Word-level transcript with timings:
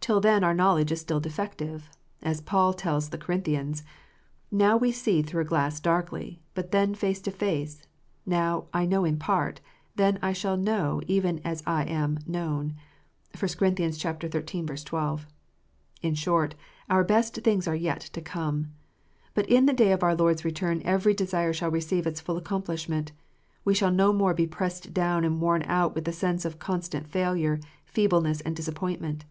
Till 0.00 0.20
then 0.20 0.44
our 0.44 0.52
knowledge 0.52 0.92
is 0.92 1.00
still 1.00 1.18
defective; 1.18 1.88
as 2.22 2.42
Paul 2.42 2.74
tells 2.74 3.08
the 3.08 3.16
Corinthians:" 3.16 3.82
Now 4.62 4.76
we 4.76 4.92
see 4.92 5.22
through 5.22 5.40
a 5.40 5.44
glass 5.46 5.80
darkly; 5.80 6.42
but 6.54 6.72
then 6.72 6.94
face 6.94 7.22
to 7.22 7.30
face: 7.30 7.84
now 8.26 8.66
I 8.74 8.84
know 8.84 9.06
in 9.06 9.16
part; 9.18 9.62
then 9.96 10.18
shall 10.34 10.52
I 10.52 10.56
know 10.56 11.00
even 11.06 11.36
also 11.36 11.48
as 11.48 11.62
I 11.66 11.84
am 11.84 12.18
known." 12.26 12.76
(1 13.38 13.48
Cor. 13.56 13.70
xiii. 13.70 14.76
12.) 14.84 15.26
In 16.02 16.14
short, 16.14 16.54
our 16.90 17.02
best 17.02 17.36
things 17.36 17.66
are 17.66 17.74
yet 17.74 18.00
to 18.02 18.20
come. 18.20 18.74
But 19.32 19.48
in 19.48 19.64
the 19.64 19.72
day 19.72 19.90
of 19.92 20.02
our 20.02 20.14
Lord 20.14 20.36
s 20.38 20.44
return 20.44 20.82
every 20.84 21.14
desire 21.14 21.54
shall 21.54 21.70
receive 21.70 22.06
its 22.06 22.20
full 22.20 22.36
accomplishment. 22.36 23.12
We 23.64 23.72
shall 23.72 23.90
no 23.90 24.12
more 24.12 24.34
be 24.34 24.46
pressed 24.46 24.92
down 24.92 25.24
and 25.24 25.40
worn 25.40 25.62
out 25.62 25.94
with 25.94 26.04
the 26.04 26.12
sense 26.12 26.44
of 26.44 26.58
constant 26.58 27.08
failure, 27.08 27.58
feebleness, 27.86 28.42
and 28.42 28.54
disappointment. 28.54 29.24